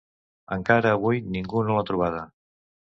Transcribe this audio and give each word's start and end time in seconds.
Encara 0.55 0.95
avui 0.97 1.21
ningú 1.37 1.65
no 1.69 1.77
l'ha 1.79 1.87
trobada. 1.93 2.29